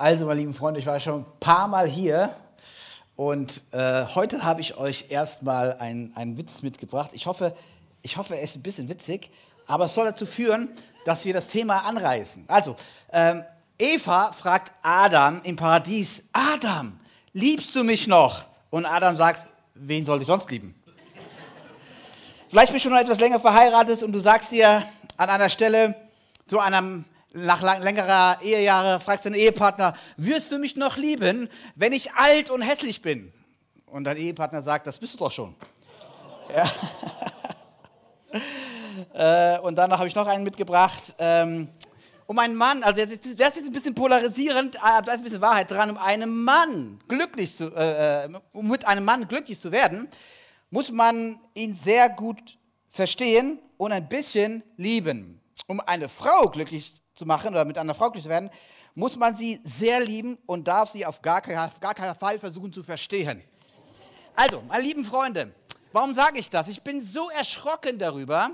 [0.00, 2.34] Also, meine lieben Freunde, ich war schon ein paar Mal hier
[3.16, 7.10] und äh, heute habe ich euch erstmal einen, einen Witz mitgebracht.
[7.12, 7.54] Ich hoffe,
[8.00, 9.28] ich hoffe, er ist ein bisschen witzig,
[9.66, 10.70] aber es soll dazu führen,
[11.04, 12.46] dass wir das Thema anreißen.
[12.48, 12.76] Also,
[13.12, 13.44] ähm,
[13.78, 16.98] Eva fragt Adam im Paradies: Adam,
[17.34, 18.46] liebst du mich noch?
[18.70, 20.82] Und Adam sagt: Wen soll ich sonst lieben?
[22.48, 24.82] Vielleicht bist du schon etwas länger verheiratet und du sagst dir
[25.18, 25.94] an einer Stelle,
[26.46, 32.12] zu einem nach längerer Ehejahre fragst deinen Ehepartner, wirst du mich noch lieben, wenn ich
[32.14, 33.32] alt und hässlich bin?
[33.86, 35.54] Und dein Ehepartner sagt, das bist du doch schon.
[36.54, 36.68] Ja.
[39.14, 41.14] Äh, und danach habe ich noch einen mitgebracht.
[41.18, 41.68] Ähm,
[42.26, 45.70] um einen Mann, also das ist ein bisschen polarisierend, aber da ist ein bisschen Wahrheit
[45.70, 50.06] dran, um einen Mann glücklich zu, äh, äh, um mit einem Mann glücklich zu werden,
[50.70, 52.56] muss man ihn sehr gut
[52.88, 55.40] verstehen und ein bisschen lieben.
[55.66, 58.50] Um eine Frau glücklich zu machen oder mit einer Frau glücklich zu werden,
[58.94, 62.72] muss man sie sehr lieben und darf sie auf gar, keinen, gar keinen Fall versuchen
[62.72, 63.42] zu verstehen.
[64.34, 65.52] Also, meine lieben Freunde,
[65.92, 66.68] warum sage ich das?
[66.68, 68.50] Ich bin so erschrocken darüber,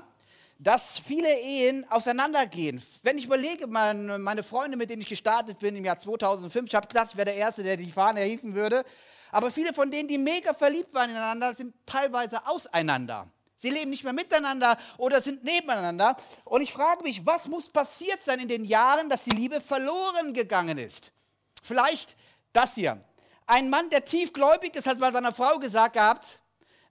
[0.58, 2.82] dass viele Ehen auseinandergehen.
[3.02, 6.74] Wenn ich überlege, meine, meine Freunde, mit denen ich gestartet bin im Jahr 2005, ich
[6.74, 8.84] habe gedacht, ich wäre der Erste, der die Fahne erhieven würde,
[9.30, 13.28] aber viele von denen, die mega verliebt waren ineinander, sind teilweise auseinander.
[13.56, 16.16] Sie leben nicht mehr miteinander oder sind nebeneinander.
[16.44, 20.34] Und ich frage mich, was muss passiert sein in den Jahren, dass die Liebe verloren
[20.34, 21.10] gegangen ist?
[21.62, 22.16] Vielleicht
[22.52, 23.00] das hier.
[23.46, 26.40] Ein Mann, der tiefgläubig ist, hat bei seiner Frau gesagt gehabt,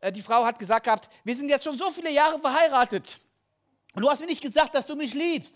[0.02, 3.18] äh, die Frau hat gesagt gehabt, wir sind jetzt schon so viele Jahre verheiratet.
[3.94, 5.56] Und du hast mir nicht gesagt, dass du mich liebst.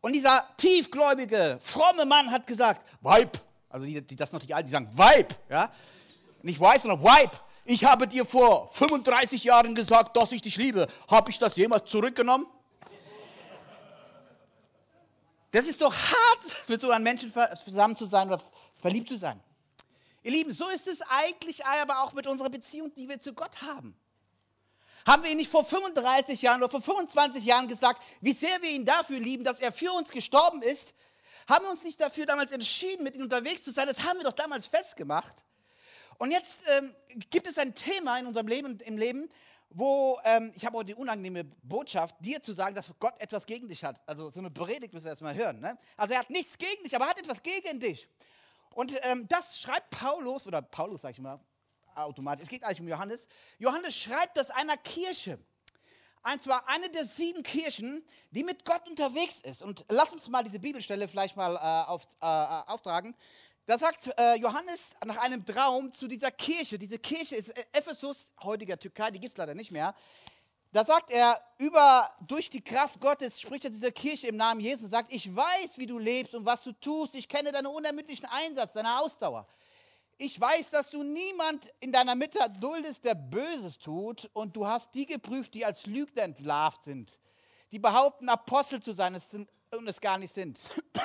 [0.00, 3.40] Und dieser tiefgläubige, fromme Mann hat gesagt, Weib.
[3.68, 5.34] Also die, die das noch nicht alt, die sagen Weib.
[5.48, 5.72] Ja?
[6.42, 7.30] Nicht Wife, sondern Weib
[7.70, 10.88] ich habe dir vor 35 Jahren gesagt, dass ich dich liebe.
[11.08, 12.44] Habe ich das jemals zurückgenommen?
[15.52, 17.32] Das ist doch hart, mit so einem Menschen
[17.64, 18.42] zusammen zu sein oder
[18.80, 19.40] verliebt zu sein.
[20.24, 23.62] Ihr Lieben, so ist es eigentlich aber auch mit unserer Beziehung, die wir zu Gott
[23.62, 23.96] haben.
[25.06, 28.70] Haben wir ihn nicht vor 35 Jahren oder vor 25 Jahren gesagt, wie sehr wir
[28.70, 30.92] ihn dafür lieben, dass er für uns gestorben ist?
[31.48, 33.86] Haben wir uns nicht dafür damals entschieden, mit ihm unterwegs zu sein?
[33.86, 35.44] Das haben wir doch damals festgemacht.
[36.20, 36.94] Und jetzt ähm,
[37.30, 39.30] gibt es ein Thema in unserem Leben, im Leben,
[39.70, 43.68] wo ähm, ich habe heute die unangenehme Botschaft, dir zu sagen, dass Gott etwas gegen
[43.68, 44.02] dich hat.
[44.06, 45.60] Also so eine Predigt müssen wir erstmal hören.
[45.60, 45.78] Ne?
[45.96, 48.06] Also er hat nichts gegen dich, aber er hat etwas gegen dich.
[48.74, 51.40] Und ähm, das schreibt Paulus, oder Paulus sage ich mal
[51.94, 53.26] automatisch, es geht eigentlich um Johannes.
[53.58, 55.38] Johannes schreibt das einer Kirche.
[56.22, 59.62] Und zwar eine der sieben Kirchen, die mit Gott unterwegs ist.
[59.62, 62.26] Und lass uns mal diese Bibelstelle vielleicht mal äh, auf, äh,
[62.70, 63.16] auftragen.
[63.70, 68.76] Da sagt äh, Johannes nach einem Traum zu dieser Kirche, diese Kirche ist Ephesus, heutiger
[68.76, 69.94] Türkei, die gibt es leider nicht mehr.
[70.72, 74.86] Da sagt er, über, durch die Kraft Gottes spricht er dieser Kirche im Namen Jesus
[74.86, 77.14] und sagt, ich weiß, wie du lebst und was du tust.
[77.14, 79.46] Ich kenne deinen unermüdlichen Einsatz, deine Ausdauer.
[80.18, 84.28] Ich weiß, dass du niemand in deiner Mitte duldest, der Böses tut.
[84.32, 87.20] Und du hast die geprüft, die als Lügner entlarvt sind.
[87.70, 89.14] Die behaupten, Apostel zu sein
[89.78, 90.58] und es gar nicht sind.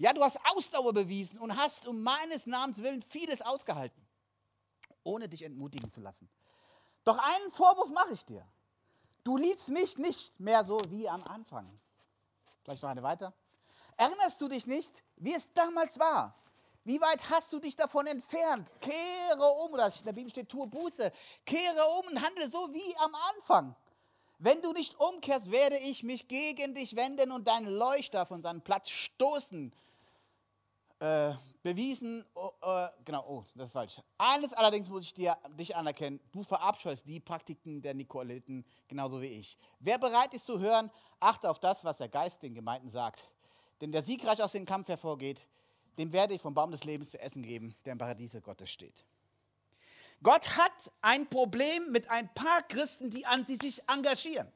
[0.00, 4.00] Ja, du hast Ausdauer bewiesen und hast um meines Namens willen vieles ausgehalten,
[5.02, 6.30] ohne dich entmutigen zu lassen.
[7.02, 8.46] Doch einen Vorwurf mache ich dir.
[9.24, 11.68] Du liebst mich nicht mehr so wie am Anfang.
[12.62, 13.34] Vielleicht noch eine weiter.
[13.96, 16.32] Erinnerst du dich nicht, wie es damals war?
[16.84, 18.70] Wie weit hast du dich davon entfernt?
[18.80, 21.12] Kehre um, oder in der Bibel steht, tue Buße.
[21.44, 23.74] Kehre um und handle so wie am Anfang.
[24.38, 28.62] Wenn du nicht umkehrst, werde ich mich gegen dich wenden und deinen Leuchter von seinem
[28.62, 29.72] Platz stoßen
[31.00, 31.32] äh,
[31.62, 34.00] bewiesen, oh, äh, genau, oh, das ist falsch.
[34.16, 39.26] Eines allerdings muss ich dir, dich anerkennen, du verabscheust die Praktiken der Nikoliten genauso wie
[39.26, 39.58] ich.
[39.80, 43.28] Wer bereit ist zu hören, achte auf das, was der Geist den Gemeinden sagt.
[43.80, 45.46] Denn der siegreich aus dem Kampf hervorgeht,
[45.98, 49.04] dem werde ich vom Baum des Lebens zu essen geben, der im Paradiese Gottes steht.
[50.22, 54.50] Gott hat ein Problem mit ein paar Christen, die an sie sich engagieren.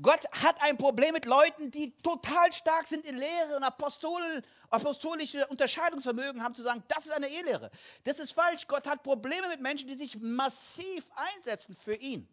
[0.00, 5.46] Gott hat ein Problem mit Leuten, die total stark sind in Lehre und Apostol, apostolische
[5.48, 7.70] Unterscheidungsvermögen haben, zu sagen, das ist eine Ehelehre.
[8.04, 8.66] Das ist falsch.
[8.66, 12.28] Gott hat Probleme mit Menschen, die sich massiv einsetzen für ihn.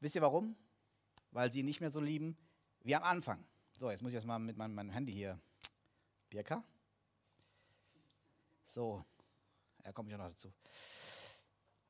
[0.00, 0.56] Wisst ihr warum?
[1.30, 2.36] Weil sie ihn nicht mehr so lieben
[2.82, 3.44] wie am Anfang.
[3.78, 5.38] So, jetzt muss ich erstmal mit meinem, meinem Handy hier.
[6.30, 6.62] Birka?
[8.68, 9.04] So,
[9.84, 10.52] er kommt ja noch dazu.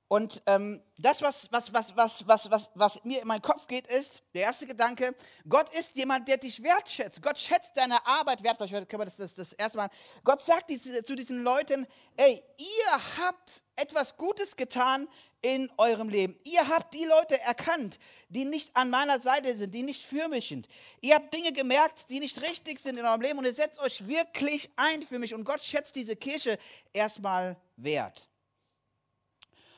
[0.08, 3.86] Und ähm, das, was, was, was, was, was, was, was mir in meinen Kopf geht,
[3.86, 5.14] ist, der erste Gedanke,
[5.48, 7.22] Gott ist jemand, der dich wertschätzt.
[7.22, 8.58] Gott schätzt deine Arbeit wert.
[8.58, 9.88] Vielleicht können wir das, das, das erste Mal.
[10.22, 11.86] Gott sagt diese, zu diesen Leuten,
[12.16, 15.08] ey, ihr habt etwas Gutes getan
[15.40, 16.38] in eurem Leben.
[16.44, 17.98] Ihr habt die Leute erkannt,
[18.28, 20.68] die nicht an meiner Seite sind, die nicht für mich sind.
[21.00, 24.06] Ihr habt Dinge gemerkt, die nicht richtig sind in eurem Leben und ihr setzt euch
[24.06, 25.34] wirklich ein für mich.
[25.34, 26.58] Und Gott schätzt diese Kirche
[26.92, 28.28] erstmal wert.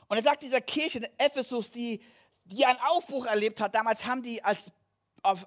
[0.08, 2.02] Und er sagt dieser Kirche in Ephesus, die,
[2.44, 4.70] die einen Aufbruch erlebt hat, damals haben die, als,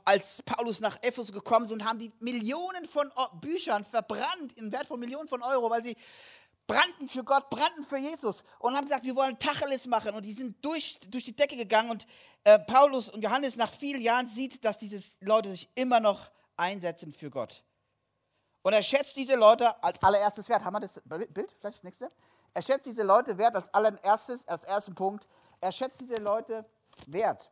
[0.03, 4.99] als Paulus nach Ephesus gekommen sind, haben die Millionen von Büchern verbrannt, im Wert von
[4.99, 5.95] Millionen von Euro, weil sie
[6.67, 10.13] brannten für Gott, brannten für Jesus und haben gesagt, wir wollen Tacheles machen.
[10.13, 11.89] Und die sind durch, durch die Decke gegangen.
[11.89, 12.05] Und
[12.43, 17.11] äh, Paulus und Johannes nach vielen Jahren sieht, dass diese Leute sich immer noch einsetzen
[17.11, 17.63] für Gott.
[18.61, 20.63] Und er schätzt diese Leute als allererstes wert.
[20.63, 21.55] Haben wir das Bild?
[21.59, 22.11] Vielleicht das nächste?
[22.59, 25.25] Er schätzt diese Leute wert als allererstes, als ersten Punkt.
[25.61, 26.65] Er schätzt diese Leute
[27.07, 27.49] wert.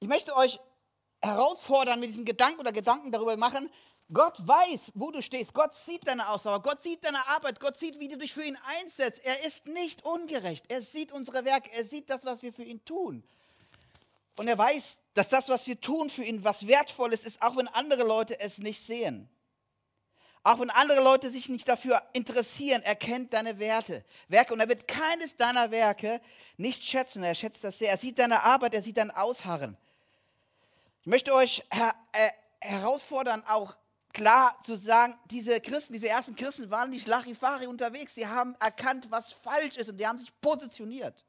[0.00, 0.58] Ich möchte euch
[1.20, 3.68] herausfordern, mit diesem Gedanken oder Gedanken darüber machen,
[4.10, 5.52] Gott weiß, wo du stehst.
[5.52, 6.62] Gott sieht deine Ausdauer.
[6.62, 7.60] Gott sieht deine Arbeit.
[7.60, 9.22] Gott sieht, wie du dich für ihn einsetzt.
[9.26, 10.64] Er ist nicht ungerecht.
[10.68, 11.70] Er sieht unsere Werke.
[11.74, 13.22] Er sieht das, was wir für ihn tun.
[14.36, 17.68] Und er weiß, dass das, was wir tun für ihn, was wertvolles ist, auch wenn
[17.68, 19.28] andere Leute es nicht sehen.
[20.46, 24.68] Auch wenn andere Leute sich nicht dafür interessieren, er kennt deine Werte, Werke und er
[24.68, 26.20] wird keines deiner Werke
[26.56, 27.24] nicht schätzen.
[27.24, 27.90] Er schätzt das sehr.
[27.90, 29.76] Er sieht deine Arbeit, er sieht dein Ausharren.
[31.00, 33.76] Ich möchte euch her äh, herausfordern, auch
[34.12, 38.14] klar zu sagen, diese Christen, diese ersten Christen waren nicht Lachifari unterwegs.
[38.14, 41.24] Sie haben erkannt, was falsch ist und die haben sich positioniert.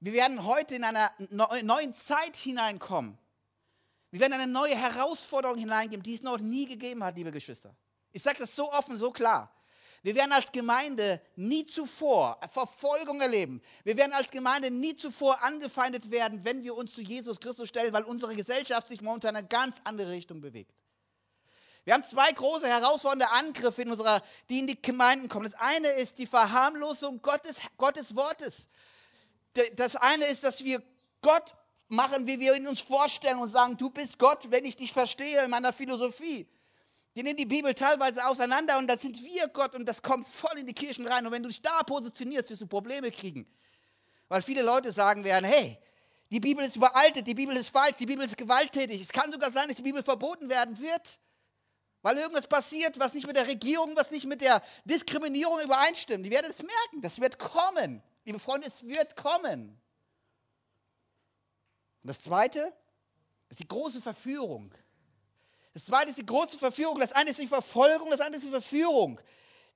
[0.00, 3.16] Wir werden heute in einer neuen Zeit hineinkommen
[4.10, 7.74] wir werden eine neue Herausforderung hineingeben, die es noch nie gegeben hat, liebe Geschwister.
[8.12, 9.54] Ich sage das so offen, so klar.
[10.02, 13.60] Wir werden als Gemeinde nie zuvor Verfolgung erleben.
[13.84, 17.92] Wir werden als Gemeinde nie zuvor angefeindet werden, wenn wir uns zu Jesus Christus stellen,
[17.92, 20.72] weil unsere Gesellschaft sich momentan in eine ganz andere Richtung bewegt.
[21.84, 25.44] Wir haben zwei große herausfordernde Angriffe, in unserer, die in die Gemeinden kommen.
[25.44, 28.68] Das eine ist die Verharmlosung Gottes, Gottes Wortes.
[29.76, 30.82] Das eine ist, dass wir
[31.20, 31.54] Gott
[31.90, 35.44] machen, wie wir ihn uns vorstellen und sagen, du bist Gott, wenn ich dich verstehe
[35.44, 36.48] in meiner Philosophie.
[37.16, 40.58] Die nehmen die Bibel teilweise auseinander und da sind wir Gott und das kommt voll
[40.58, 41.26] in die Kirchen rein.
[41.26, 43.46] Und wenn du dich da positionierst, wirst du Probleme kriegen.
[44.28, 45.76] Weil viele Leute sagen werden, hey,
[46.30, 49.02] die Bibel ist überaltet, die Bibel ist falsch, die Bibel ist gewalttätig.
[49.02, 51.18] Es kann sogar sein, dass die Bibel verboten werden wird,
[52.02, 56.24] weil irgendwas passiert, was nicht mit der Regierung, was nicht mit der Diskriminierung übereinstimmt.
[56.24, 58.00] Die werden es merken, das wird kommen.
[58.24, 59.76] Liebe Freunde, es wird kommen.
[62.02, 62.72] Und das Zweite
[63.48, 64.72] ist die große Verführung.
[65.72, 66.98] Das Zweite ist die große Verführung.
[66.98, 69.20] Das eine ist die Verfolgung, das andere ist die Verführung.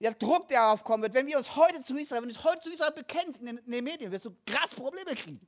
[0.01, 1.15] Der Druck, der aufkommen wird.
[1.15, 3.59] Wenn wir uns heute zu Israel, wenn du uns heute zu Israel bekennst in den,
[3.59, 5.47] in den Medien, wirst du krass Probleme kriegen.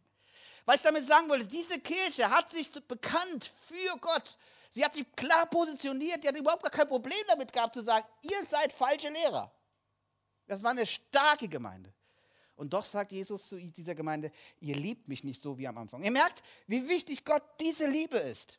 [0.64, 4.36] Weil ich damit sagen wollte, diese Kirche hat sich bekannt für Gott.
[4.70, 6.22] Sie hat sich klar positioniert.
[6.22, 9.50] Die hat überhaupt gar kein Problem damit gehabt zu sagen, ihr seid falsche Lehrer.
[10.46, 11.92] Das war eine starke Gemeinde.
[12.56, 16.02] Und doch sagt Jesus zu dieser Gemeinde, ihr liebt mich nicht so wie am Anfang.
[16.02, 18.58] Ihr merkt, wie wichtig Gott diese Liebe ist.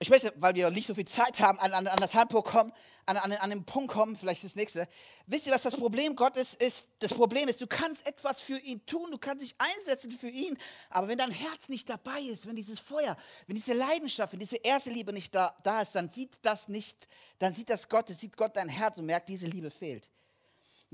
[0.00, 2.72] Ich möchte, weil wir nicht so viel Zeit haben, an, an, an das Handbuch kommen,
[3.06, 4.86] an, an, an den Punkt kommen, vielleicht das nächste.
[5.26, 6.84] Wisst ihr, was das Problem Gottes ist?
[6.98, 10.58] Das Problem ist, du kannst etwas für ihn tun, du kannst dich einsetzen für ihn,
[10.90, 13.16] aber wenn dein Herz nicht dabei ist, wenn dieses Feuer,
[13.46, 17.08] wenn diese Leidenschaft, wenn diese erste Liebe nicht da, da ist, dann sieht das nicht,
[17.38, 20.10] dann sieht das Gott, sieht Gott dein Herz und merkt, diese Liebe fehlt.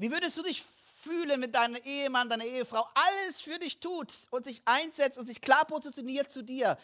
[0.01, 0.65] Wie würdest du dich
[0.95, 5.43] fühlen, wenn dein Ehemann, deine Ehefrau alles für dich tut und sich einsetzt und sich
[5.43, 6.79] klar positioniert zu dir?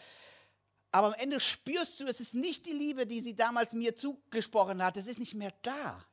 [0.91, 4.83] Aber am Ende spürst du, es ist nicht die Liebe, die sie damals mir zugesprochen
[4.83, 4.97] hat.
[4.97, 6.05] Es ist nicht mehr da.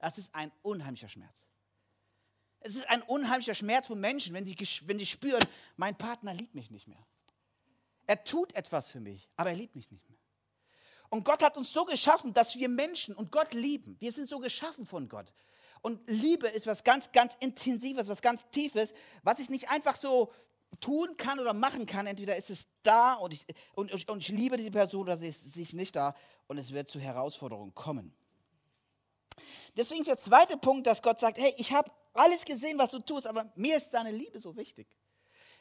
[0.00, 1.36] Das ist ein unheimlicher Schmerz.
[2.58, 5.44] Es ist ein unheimlicher Schmerz von Menschen, wenn die, wenn die spüren,
[5.76, 7.06] mein Partner liebt mich nicht mehr.
[8.08, 10.18] Er tut etwas für mich, aber er liebt mich nicht mehr.
[11.10, 13.94] Und Gott hat uns so geschaffen, dass wir Menschen und Gott lieben.
[14.00, 15.32] Wir sind so geschaffen von Gott.
[15.84, 20.32] Und Liebe ist was ganz, ganz Intensives, was ganz Tiefes, was ich nicht einfach so
[20.80, 22.06] tun kann oder machen kann.
[22.06, 25.52] Entweder ist es da und ich, und, und ich liebe diese Person oder sie ist,
[25.52, 26.14] sie nicht da
[26.46, 28.14] und es wird zu Herausforderungen kommen.
[29.76, 33.00] Deswegen ist der zweite Punkt, dass Gott sagt, hey, ich habe alles gesehen, was du
[33.00, 34.88] tust, aber mir ist deine Liebe so wichtig.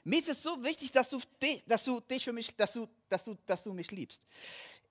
[0.06, 1.20] Mir ist es so wichtig, dass du,
[1.68, 4.26] dass du dich für mich, dass du, dass du, dass du mich liebst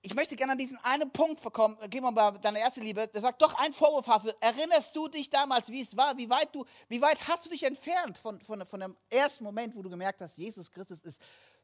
[0.05, 3.21] ich möchte gerne an diesen einen Punkt kommen, gehen wir mal deine erste Liebe, der
[3.21, 4.35] sagt doch ein Vorwurf, Hafe.
[4.41, 6.17] Erinnerst du dich damals, wie es war?
[6.17, 9.73] Wie weit, du, wie weit hast du dich entfernt von, von, von dem ersten Moment,
[9.75, 11.21] wo du gemerkt hast, Jesus Christus ist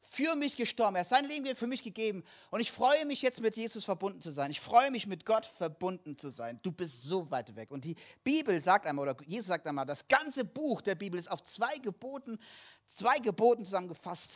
[0.07, 0.95] für mich gestorben.
[0.95, 2.23] Er hat sein Leben für mich gegeben.
[2.49, 4.51] Und ich freue mich jetzt mit Jesus verbunden zu sein.
[4.51, 6.61] Ich freue mich mit Gott verbunden zu sein.
[6.63, 7.71] Du bist so weit weg.
[7.71, 11.29] Und die Bibel sagt einmal, oder Jesus sagt einmal, das ganze Buch der Bibel ist
[11.29, 12.39] auf zwei Geboten,
[12.87, 14.31] zwei Geboten zusammengefasst.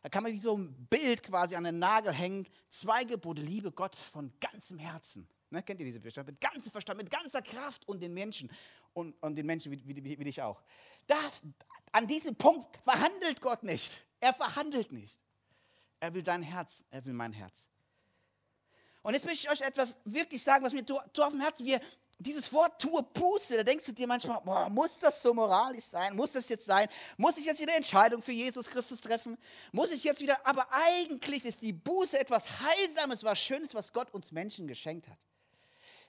[0.00, 2.46] Da kann man wie so ein Bild quasi an den Nagel hängen.
[2.68, 5.28] Zwei Gebote, liebe Gott von ganzem Herzen.
[5.50, 6.22] Ne, kennt ihr diese Bücher?
[6.24, 8.50] Mit ganzem Verstand, mit ganzer Kraft und den Menschen
[8.92, 10.62] und, und den Menschen wie, wie, wie dich auch.
[11.06, 11.16] Da,
[11.92, 14.04] an diesem Punkt verhandelt Gott nicht.
[14.20, 15.18] Er verhandelt nicht.
[16.00, 17.68] Er will dein Herz, er will mein Herz.
[19.02, 21.80] Und jetzt möchte ich euch etwas wirklich sagen, was mir so auf dem Herzen, wir,
[22.18, 26.16] dieses Wort tue Puste, da denkst du dir manchmal, boah, muss das so moralisch sein?
[26.16, 26.88] Muss das jetzt sein?
[27.16, 29.38] Muss ich jetzt wieder Entscheidung für Jesus Christus treffen?
[29.70, 34.12] Muss ich jetzt wieder, aber eigentlich ist die Buße etwas Heilsames, was Schönes, was Gott
[34.12, 35.18] uns Menschen geschenkt hat.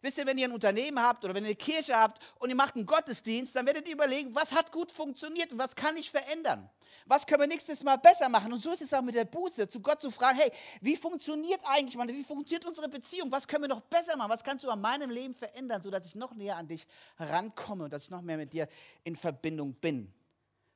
[0.01, 2.55] Wisst ihr, wenn ihr ein Unternehmen habt oder wenn ihr eine Kirche habt und ihr
[2.55, 6.09] macht einen Gottesdienst, dann werdet ihr überlegen, was hat gut funktioniert und was kann ich
[6.09, 6.69] verändern?
[7.05, 8.53] Was können wir nächstes Mal besser machen?
[8.53, 11.59] Und so ist es auch mit der Buße, zu Gott zu fragen, hey, wie funktioniert
[11.65, 13.31] eigentlich, meine, wie funktioniert unsere Beziehung?
[13.31, 14.29] Was können wir noch besser machen?
[14.29, 16.87] Was kannst du an meinem Leben verändern, sodass ich noch näher an dich
[17.17, 18.67] rankomme und dass ich noch mehr mit dir
[19.03, 20.13] in Verbindung bin?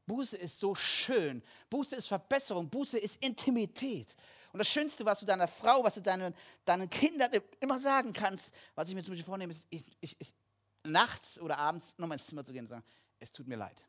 [0.05, 1.41] Buße ist so schön.
[1.69, 2.69] Buße ist Verbesserung.
[2.69, 4.15] Buße ist Intimität.
[4.51, 6.33] Und das Schönste, was du deiner Frau, was du deinen,
[6.63, 10.33] deinen Kindern immer sagen kannst, was ich mir zum Beispiel vornehme, ist, ich, ich, ich,
[10.83, 12.83] nachts oder abends nochmal ins Zimmer zu gehen und sagen,
[13.19, 13.83] es tut mir leid.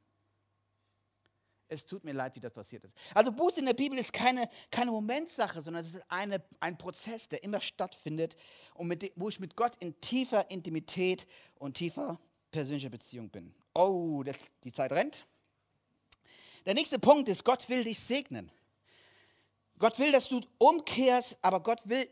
[1.68, 2.94] Es tut mir leid, wie das passiert ist.
[3.14, 7.28] Also Buße in der Bibel ist keine, keine Momentsache, sondern es ist eine, ein Prozess,
[7.28, 8.37] der immer stattfindet
[8.75, 11.26] und mit, wo ich mit Gott in tiefer Intimität
[11.59, 12.18] und tiefer
[12.50, 13.54] persönlicher Beziehung bin.
[13.75, 15.26] Oh, das, die Zeit rennt.
[16.66, 18.50] Der nächste Punkt ist, Gott will dich segnen.
[19.78, 22.09] Gott will, dass du umkehrst, aber Gott will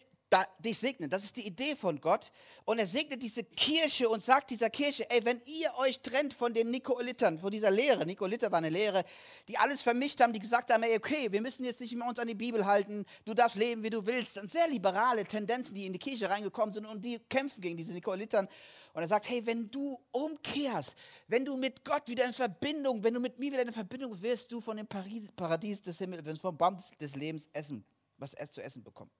[0.58, 1.10] dich segnen.
[1.10, 2.30] Das ist die Idee von Gott.
[2.64, 6.54] Und er segnet diese Kirche und sagt dieser Kirche, ey, wenn ihr euch trennt von
[6.54, 9.04] den Nikolitern, von dieser Lehre, Nikoliter war eine Lehre,
[9.48, 12.18] die alles vermischt haben, die gesagt haben, ey, okay, wir müssen jetzt nicht mehr uns
[12.18, 14.38] an die Bibel halten, du darfst leben, wie du willst.
[14.38, 17.92] Und sehr liberale Tendenzen, die in die Kirche reingekommen sind und die kämpfen gegen diese
[17.92, 18.48] Nikolitern.
[18.92, 20.94] Und er sagt, hey, wenn du umkehrst,
[21.26, 24.52] wenn du mit Gott wieder in Verbindung, wenn du mit mir wieder in Verbindung wirst
[24.52, 27.84] du von dem Paris, Paradies des Himmels, vom Baum des Lebens essen,
[28.18, 29.12] was er zu essen bekommt.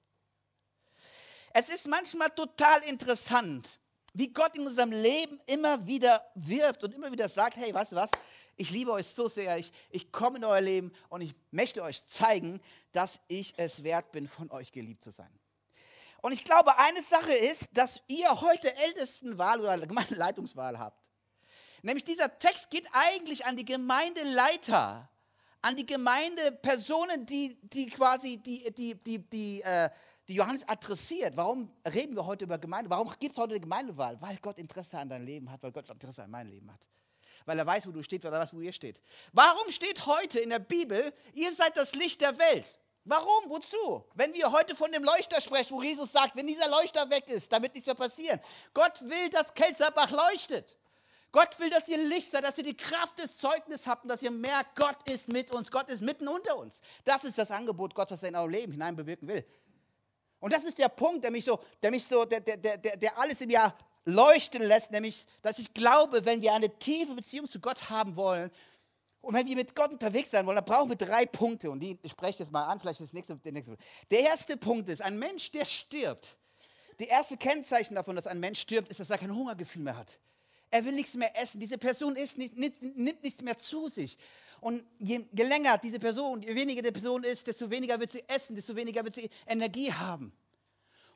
[1.55, 3.79] Es ist manchmal total interessant,
[4.14, 7.97] wie Gott in unserem Leben immer wieder wirbt und immer wieder sagt, hey, weißt du
[7.97, 8.11] was,
[8.57, 12.07] ich liebe euch so sehr, ich, ich komme in euer Leben und ich möchte euch
[12.07, 12.61] zeigen,
[12.93, 15.31] dass ich es wert bin, von euch geliebt zu sein.
[16.23, 21.11] Und ich glaube, eine Sache ist, dass ihr heute Ältestenwahl oder Gemeindeleitungswahl habt.
[21.83, 25.11] Nämlich dieser Text geht eigentlich an die Gemeindeleiter,
[25.62, 29.91] an die Gemeindepersonen, die, die quasi die, die, die, die, äh,
[30.29, 31.37] die Johannes adressiert.
[31.37, 32.88] Warum reden wir heute über Gemeinde?
[32.88, 34.17] Warum gibt es heute eine Gemeindewahl?
[34.21, 36.88] Weil Gott Interesse an deinem Leben hat, weil Gott Interesse an meinem Leben hat.
[37.47, 39.00] Weil er weiß, wo du stehst, weil er weiß, wo ihr steht.
[39.33, 42.79] Warum steht heute in der Bibel, ihr seid das Licht der Welt?
[43.05, 43.51] Warum?
[43.51, 44.05] Wozu?
[44.15, 47.51] Wenn wir heute von dem Leuchter sprechen, wo Jesus sagt, wenn dieser Leuchter weg ist,
[47.51, 48.41] wird nichts mehr passieren.
[48.75, 50.77] Gott will, dass Kelzerbach leuchtet.
[51.33, 54.23] Gott will, dass ihr Licht seid, dass ihr die Kraft des Zeugnisses habt und dass
[54.23, 56.81] ihr merkt, Gott ist mit uns, Gott ist mitten unter uns.
[57.05, 59.45] Das ist das Angebot Gottes, das er in euer Leben hinein bewirken will.
[60.41, 63.19] Und das ist der Punkt, der mich so, der mich so, der, der, der, der
[63.19, 67.61] alles im Jahr leuchten lässt, nämlich, dass ich glaube, wenn wir eine tiefe Beziehung zu
[67.61, 68.51] Gott haben wollen,
[69.23, 71.71] und wenn wir mit Gott unterwegs sein wollen, dann brauchen wir drei Punkte.
[71.71, 73.76] Und die spreche ich jetzt mal an, vielleicht ist das nächste, der nächste.
[74.11, 76.37] Der erste Punkt ist, ein Mensch, der stirbt.
[76.99, 80.19] Die erste Kennzeichen davon, dass ein Mensch stirbt, ist, dass er kein Hungergefühl mehr hat.
[80.73, 81.61] Er will nichts mehr essen.
[81.61, 84.19] Diese Person nicht, nicht, nimmt nichts mehr zu sich.
[84.61, 88.25] Und je, je länger diese Person, je weniger die Person ist, desto weniger wird sie
[88.29, 90.33] essen, desto weniger wird sie Energie haben.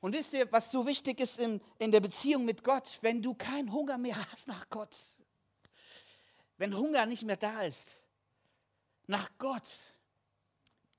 [0.01, 2.99] Und wisst ihr, was so wichtig ist in, in der Beziehung mit Gott?
[3.01, 4.95] Wenn du keinen Hunger mehr hast nach Gott,
[6.59, 7.96] wenn Hunger nicht mehr da ist,
[9.07, 9.73] nach Gott,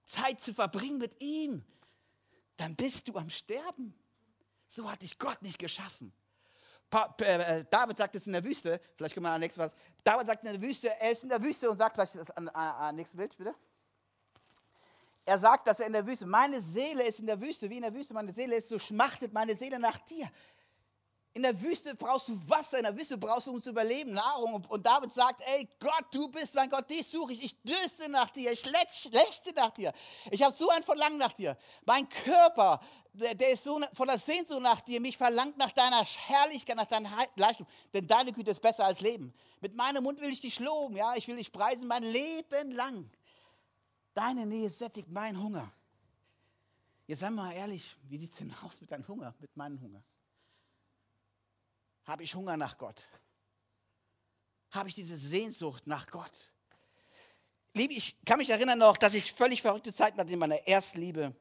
[0.05, 1.63] Zeit zu verbringen mit ihm,
[2.55, 3.93] dann bist du am Sterben.
[4.69, 6.13] So hat dich Gott nicht geschaffen.
[7.19, 9.75] Äh, David sagt es in der Wüste, vielleicht können wir an nächstes was.
[10.03, 12.47] David sagt in der Wüste, er ist in der Wüste und sagt vielleicht das an,
[12.49, 13.53] an, an nächstes Bild, bitte.
[15.25, 17.81] Er sagt, dass er in der Wüste, meine Seele ist in der Wüste, wie in
[17.81, 20.31] der Wüste meine Seele ist, so schmachtet meine Seele nach dir.
[21.37, 24.65] In der Wüste brauchst du Wasser, in der Wüste brauchst du, um zu überleben, Nahrung.
[24.69, 27.43] Und David sagt, ey Gott, du bist mein Gott, dich suche ich.
[27.43, 29.93] Ich dürste nach dir, ich lechze nach dir.
[30.31, 31.55] Ich habe so ein Verlangen nach dir.
[31.85, 32.81] Mein Körper,
[33.13, 34.99] der, der ist so voller Sehnsucht nach dir.
[34.99, 37.67] Mich verlangt nach deiner Herrlichkeit, nach deiner Leistung.
[37.93, 39.31] Denn deine Güte ist besser als Leben.
[39.61, 41.15] Mit meinem Mund will ich dich loben, ja.
[41.17, 43.11] Ich will dich preisen mein Leben lang.
[44.15, 45.71] Deine Nähe sättigt meinen Hunger.
[47.05, 50.01] Jetzt sag mal ehrlich, wie sieht es denn aus mit deinem Hunger, mit meinem Hunger?
[52.07, 53.05] Habe ich Hunger nach Gott?
[54.71, 56.51] Habe ich diese Sehnsucht nach Gott?
[57.73, 61.35] Liebe, ich kann mich erinnern noch, dass ich völlig verrückte Zeiten hatte in meiner Erstliebe.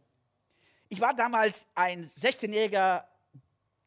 [0.88, 3.04] Ich war damals ein 16-jähriger,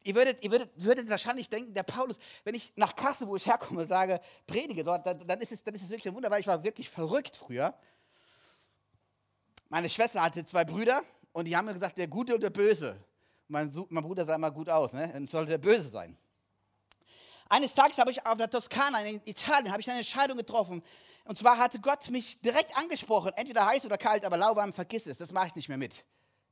[0.04, 3.46] ihr würdet, ihr würdet, würdet wahrscheinlich denken, der Paulus, wenn ich nach Kassel, wo ich
[3.46, 6.40] herkomme, sage, predige dort, dann, dann, ist es, dann ist es wirklich ein Wunder, weil
[6.40, 7.74] ich war wirklich verrückt früher.
[9.68, 12.96] Meine Schwester hatte zwei Brüder und die haben mir gesagt, der Gute und der Böse.
[13.48, 15.08] Mein, mein Bruder sah immer gut aus, ne?
[15.12, 16.16] dann sollte der Böse sein.
[17.50, 20.84] Eines Tages habe ich auf der Toskana in Italien habe ich eine Entscheidung getroffen.
[21.24, 25.18] Und zwar hatte Gott mich direkt angesprochen, entweder heiß oder kalt, aber lauwarm, vergiss es,
[25.18, 26.04] das mache ich nicht mehr mit.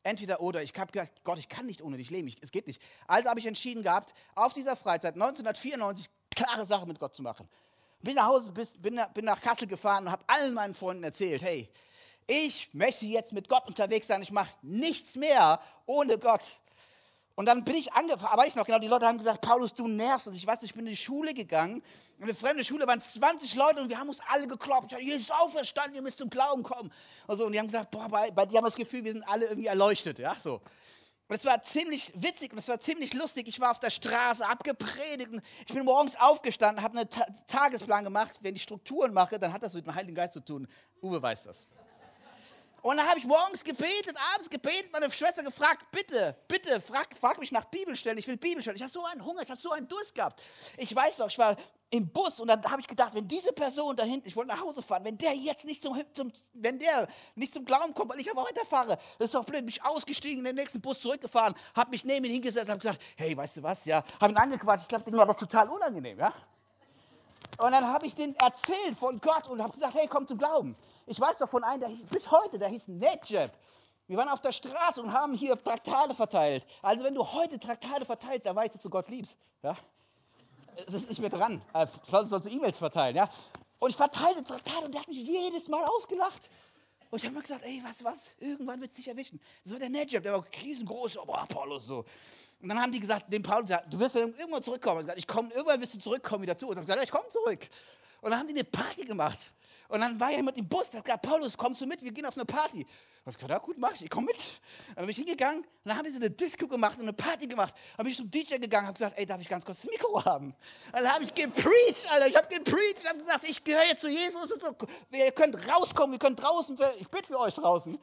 [0.02, 0.60] Entweder oder.
[0.60, 2.82] Ich habe gedacht, Gott, ich kann nicht ohne dich leben, ich, es geht nicht.
[3.06, 7.48] Also habe ich entschieden gehabt, auf dieser Freizeit 1994 klare Sache mit Gott zu machen.
[8.00, 11.68] Bin nach Hause, bin, bin nach Kassel gefahren und habe allen meinen Freunden erzählt, hey,
[12.26, 16.42] ich möchte jetzt mit Gott unterwegs sein, ich mache nichts mehr ohne Gott.
[17.38, 19.86] Und dann bin ich angefangen, aber ich noch genau, die Leute haben gesagt, Paulus, du
[19.86, 20.36] nervst uns.
[20.36, 21.84] Ich weiß, ich bin in die Schule gegangen.
[22.16, 24.96] In eine fremde Schule waren 20 Leute und wir haben uns alle gekloppt.
[24.98, 26.92] Jesus ist auferstanden, ihr müsst zum Glauben kommen.
[27.28, 29.12] Und, so, und die haben gesagt, boah, bei, bei dir haben wir das Gefühl, wir
[29.12, 30.18] sind alle irgendwie erleuchtet.
[30.18, 30.54] Ja, so.
[31.28, 33.46] Und es war ziemlich witzig und es war ziemlich lustig.
[33.46, 35.30] Ich war auf der Straße, hab gepredigt.
[35.30, 38.36] Und ich bin morgens aufgestanden, habe einen Ta Tagesplan gemacht.
[38.40, 40.66] Wenn ich Strukturen mache, dann hat das mit dem Heiligen Geist zu tun.
[41.00, 41.68] Uwe weiß das.
[42.88, 47.38] Und dann habe ich morgens gebetet, abends gebetet, meine Schwester gefragt, bitte, bitte, frag, frag
[47.38, 48.76] mich nach Bibelstellen, ich will Bibelstellen.
[48.76, 50.42] Ich habe so einen Hunger, ich habe so einen Durst gehabt.
[50.78, 51.54] Ich weiß noch, ich war
[51.90, 54.62] im Bus und dann habe ich gedacht, wenn diese Person da hinten, ich wollte nach
[54.62, 58.20] Hause fahren, wenn der jetzt nicht zum, zum, wenn der nicht zum Glauben kommt, weil
[58.20, 61.90] ich aber weiterfahre, das ist doch blöd, bin ausgestiegen, in den nächsten Bus zurückgefahren, habe
[61.90, 64.88] mich neben ihn hingesetzt habe gesagt, hey, weißt du was, ja, habe ihn angequatscht, ich
[64.88, 66.32] glaube, dem war das total unangenehm, ja.
[67.58, 70.74] Und dann habe ich den erzählt von Gott und habe gesagt, hey, komm zum Glauben.
[71.08, 73.50] Ich weiß doch von einem, der hieß, bis heute, der hieß Nedjeb.
[74.06, 76.64] Wir waren auf der Straße und haben hier Traktate verteilt.
[76.82, 79.36] Also wenn du heute Traktate verteilst, dann weißt du, dass du Gott liebst.
[79.62, 79.76] Ja?
[80.86, 81.62] Es ist nicht mehr dran.
[82.10, 83.16] Sonst sollst du E-Mails verteilen.
[83.16, 83.28] Ja?
[83.78, 86.50] Und ich verteile Traktate und der hat mich jedes Mal ausgelacht.
[87.10, 89.40] Und ich habe mir gesagt, ey, was, was, irgendwann wird es dich erwischen.
[89.64, 92.04] War der Nedjeb, der war riesengroß, oh, Apollos so.
[92.60, 95.00] Und dann haben die gesagt, dem Paulus du wirst ja irgendwann zurückkommen.
[95.00, 96.68] Ich, gesagt, ich komme, irgendwann wirst du zurückkommen wieder zu.
[96.68, 97.68] Und ich gesagt, ich komme zurück.
[98.20, 99.38] Und dann haben die eine Party gemacht.
[99.88, 102.02] Und dann war jemand im Bus, der hat gesagt, Paulus, kommst du mit?
[102.02, 102.86] Wir gehen auf eine Party.
[103.24, 104.36] Und ich gesagt, ja gut, mach ich, ich komme mit.
[104.94, 107.74] dann bin ich hingegangen und dann haben so eine Disco gemacht und eine Party gemacht.
[107.96, 109.90] Dann bin ich zum DJ gegangen und habe gesagt, ey, darf ich ganz kurz das
[109.90, 110.48] Mikro haben?
[110.48, 112.98] Und dann habe ich gepreacht, Alter, ich habe gepreacht.
[113.00, 114.52] Ich habe gesagt, ich gehöre jetzt zu Jesus.
[114.52, 114.74] Und so.
[115.10, 117.98] Ihr könnt rauskommen, ihr könnt draußen, ich bitte für euch draußen.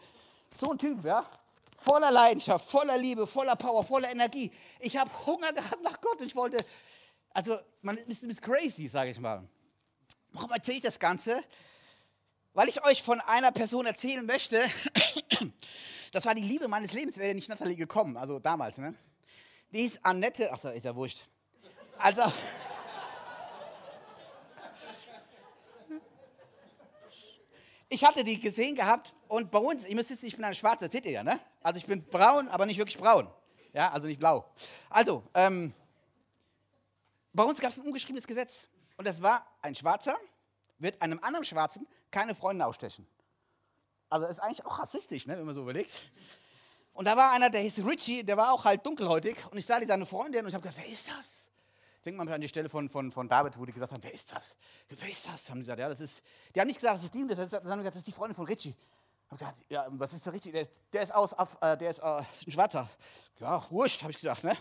[0.60, 1.26] So ein Typ, ja
[1.76, 4.52] voller Leidenschaft, voller Liebe, voller Power, voller Energie.
[4.80, 6.22] Ich habe Hunger gehabt nach Gott.
[6.22, 6.58] Ich wollte,
[7.32, 9.44] also man ist ein crazy, sage ich mal.
[10.32, 11.44] Warum erzähle ich das Ganze?
[12.56, 14.66] Weil ich euch von einer Person erzählen möchte.
[16.12, 18.78] Das war die Liebe meines Lebens, wäre nicht Nathalie gekommen, also damals.
[18.78, 18.96] Ne?
[19.74, 21.26] Die ist Annette, ach, ist ja wurscht.
[21.98, 22.22] Also.
[27.88, 30.92] Ich hatte die gesehen gehabt und bei uns, ihr müsst ich bin eine Schwarze, das
[30.92, 31.40] seht ihr ja, ne?
[31.62, 33.30] Also ich bin braun, aber nicht wirklich braun.
[33.74, 34.52] Ja, also nicht blau.
[34.90, 35.72] Also, ähm,
[37.32, 38.68] bei uns gab es ein ungeschriebenes Gesetz.
[38.98, 40.18] Und das war, ein Schwarzer
[40.80, 43.06] wird einem anderen Schwarzen keine Freunde ausstechen.
[44.10, 45.92] Also ist eigentlich auch rassistisch, ne, wenn man so überlegt.
[46.94, 49.36] Und da war einer, der hieß Richie, der war auch halt dunkelhäutig.
[49.52, 51.50] Und ich sah die seine Freundin und ich habe gedacht, wer ist das?
[52.06, 54.32] Denkt man an die Stelle von, von, von David, wo die gesagt haben, wer ist
[54.32, 54.56] das?
[54.88, 55.50] Wer ist das?
[55.50, 56.22] Haben die gesagt, ja, das ist.
[56.54, 58.46] Die haben nicht gesagt, das ist die, das, haben gesagt, das ist die Freundin von
[58.46, 58.70] Richie.
[58.70, 60.54] Ich habe gesagt, ja, was ist der Richie?
[60.54, 62.88] Der ist, der ist aus, äh, der ist äh, ein Schwarzer.
[63.40, 64.56] Ja, wurscht, habe ich gesagt, ne?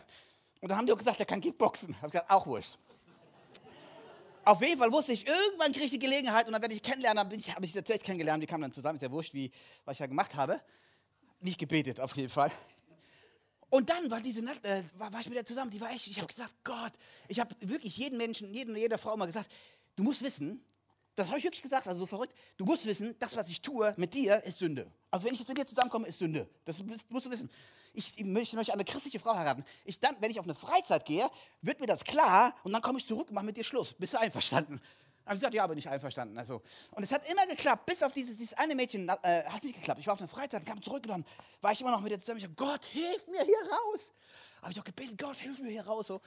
[0.60, 1.90] Und dann haben die auch gesagt, der kann Kickboxen.
[1.90, 2.78] Ich gesagt, auch wurscht.
[4.44, 7.16] Auf jeden Fall wusste ich, irgendwann kriege ich die Gelegenheit und dann werde ich kennenlernen.
[7.28, 8.42] Dann habe ich sie tatsächlich kennengelernt.
[8.42, 8.96] Die kamen dann zusammen.
[8.96, 9.50] Ist ja wurscht, wie,
[9.85, 10.61] was ich ja gemacht habe.
[11.40, 12.50] Nicht gebetet, auf jeden Fall.
[13.70, 15.70] Und dann war diese Nacht, äh, war, war, ich mit der zusammen.
[15.70, 16.92] Die war echt, ich habe gesagt, Gott,
[17.28, 19.50] ich habe wirklich jeden Menschen, jeden, jeder Frau mal gesagt,
[19.96, 20.64] du musst wissen,
[21.16, 23.94] das habe ich wirklich gesagt, also so verrückt, du musst wissen, das, was ich tue
[23.96, 24.90] mit dir, ist Sünde.
[25.11, 26.48] Also wenn ich jetzt mit dir zusammenkomme, ist Sünde.
[26.64, 27.50] Das musst du wissen
[27.94, 29.64] ich möchte, möchte eine christliche Frau heiraten.
[29.85, 31.31] Ich dann, wenn ich auf eine Freizeit gehe,
[31.62, 33.94] wird mir das klar und dann komme ich zurück und mache mit dir Schluss.
[33.94, 34.81] Bist du einverstanden?
[34.81, 36.37] Dann habe ich gesagt, ja, bin ich einverstanden.
[36.37, 39.77] Also, und es hat immer geklappt, bis auf dieses, dieses eine Mädchen äh, hat nicht
[39.77, 40.00] geklappt.
[40.00, 41.24] Ich war auf einer Freizeit, kam zurück und dann
[41.62, 42.38] war ich immer noch mit ihr zusammen.
[42.38, 44.11] Ich habe Gott, hilf mir hier raus.
[44.61, 46.09] Habe ich doch gebetet, Gott, hilf mir hier raus.
[46.09, 46.20] So.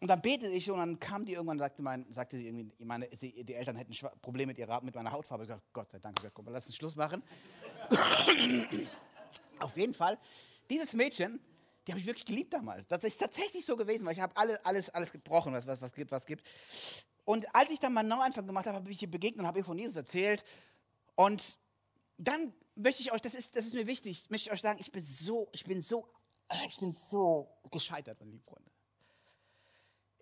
[0.00, 2.72] Und dann betete ich und dann kam die irgendwann und sagte, mein, sagte sie irgendwie,
[2.84, 5.44] meine, sie, die Eltern hätten Probleme mit, ihrer, mit meiner Hautfarbe.
[5.44, 7.22] Ich gesagt, Gott sei Dank, komm, lass uns Schluss machen.
[9.60, 10.18] auf jeden Fall,
[10.70, 11.40] dieses Mädchen
[11.86, 12.86] die habe ich wirklich geliebt damals.
[12.86, 15.92] Das ist tatsächlich so gewesen, weil ich habe alle, alles, alles gebrochen, was, was, was
[15.92, 16.46] gibt, was gibt.
[17.24, 19.64] Und als ich dann mal Neuanfang gemacht habe, habe ich ihr begegnet und habe ihr
[19.64, 20.44] von Jesus erzählt.
[21.16, 21.58] Und
[22.16, 24.92] dann möchte ich euch, das ist, das ist mir wichtig, möchte ich euch sagen, ich
[24.92, 26.06] bin so, ich bin so,
[26.66, 28.69] ich bin so gescheitert, meine lieben Freunde.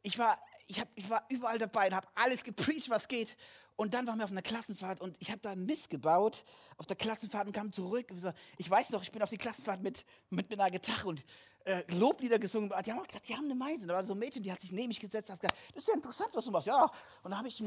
[0.03, 3.37] Ich war, ich, hab, ich war überall dabei und habe alles gepreacht, was geht.
[3.77, 6.45] Und dann waren wir auf einer Klassenfahrt und ich habe da Mist gebaut
[6.79, 8.13] auf der Klassenfahrt und kam zurück.
[8.57, 11.25] Ich weiß noch, ich bin auf die Klassenfahrt mit, mit, einer Gitarre und
[11.65, 12.73] äh, Loblieder gesungen.
[12.85, 13.87] Die haben auch gesagt, die haben eine Meise.
[13.87, 15.85] Da war so ein Mädchen, die hat sich neben mich gesetzt und hat gesagt, das
[15.85, 16.67] ist ja interessant, was du machst.
[16.67, 16.91] Ja,
[17.23, 17.63] und dann habe ich,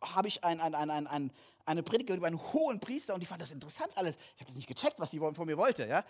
[0.00, 1.32] hab ich ein, ein, ein, ein,
[1.64, 4.16] eine Predigt über einen hohen Priester und die fand das interessant alles.
[4.16, 5.86] Ich habe das nicht gecheckt, was die von mir wollte.
[5.86, 6.04] Ja?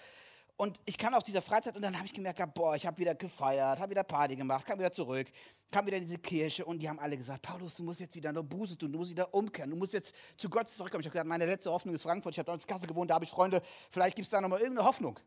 [0.59, 3.15] Und ich kam auf dieser Freizeit und dann habe ich gemerkt, boah, ich habe wieder
[3.15, 5.27] gefeiert, habe wieder Party gemacht, kam wieder zurück,
[5.71, 8.31] kam wieder in diese Kirche und die haben alle gesagt, Paulus, du musst jetzt wieder
[8.31, 11.03] eine Buße tun, du musst wieder umkehren, du musst jetzt zu Gott zurückkommen.
[11.03, 13.17] Ich habe gesagt, meine letzte Hoffnung ist Frankfurt, ich habe dort in Kassel gewohnt, da
[13.17, 15.21] habe ich Freunde, vielleicht gibt es da nochmal irgendeine Hoffnung.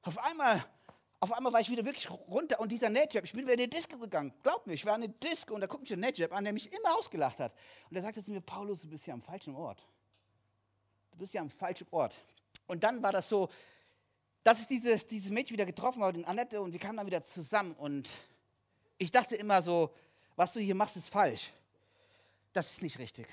[0.00, 0.64] Auf einmal,
[1.20, 3.70] auf einmal war ich wieder wirklich runter und dieser Netjab, ich bin wieder in die
[3.70, 6.32] Disco gegangen, glaub mir, ich war in die Disco und da guckt mich der Netjab
[6.32, 7.52] an, der mich immer ausgelacht hat.
[7.90, 9.86] Und er sagte zu mir, Paulus, du bist hier am falschen Ort.
[11.10, 12.18] Du bist hier am falschen Ort.
[12.66, 13.50] Und dann war das so,
[14.44, 17.22] dass ich dieses, dieses Mädchen wieder getroffen habe, den Annette, und wir kamen dann wieder
[17.22, 17.72] zusammen.
[17.72, 18.14] Und
[18.98, 19.90] ich dachte immer so,
[20.36, 21.50] was du hier machst, ist falsch.
[22.52, 23.26] Das ist nicht richtig.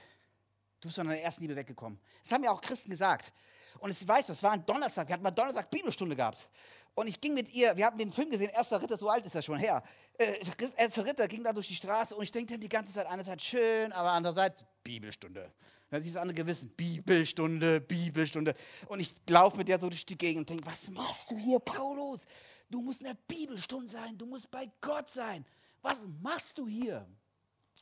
[0.79, 1.99] Du bist von deiner ersten Liebe weggekommen.
[2.23, 3.33] Das haben ja auch Christen gesagt.
[3.79, 5.07] Und ich weiß, das war ein Donnerstag.
[5.07, 6.47] Wir hatten mal Donnerstag Bibelstunde gehabt.
[6.95, 9.35] Und ich ging mit ihr, wir haben den Film gesehen, Erster Ritter, so alt ist
[9.35, 9.83] er schon her.
[10.17, 10.35] Äh,
[10.77, 13.43] Erster Ritter ging da durch die Straße und ich denke dann die ganze Zeit, einerseits
[13.43, 15.51] schön, aber andererseits Bibelstunde.
[15.89, 18.53] Dann dieses andere Gewissen, Bibelstunde, Bibelstunde.
[18.87, 21.59] Und ich laufe mit der so durch die Gegend und denke, was machst du hier,
[21.59, 22.21] Paulus?
[22.69, 25.45] Du musst in der Bibelstunde sein, du musst bei Gott sein.
[25.81, 27.05] Was machst du hier?